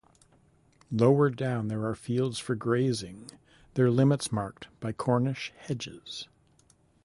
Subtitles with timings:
[0.91, 3.29] Lower down there are fields for grazing,
[3.75, 6.27] their limits marked by Cornish Hedges.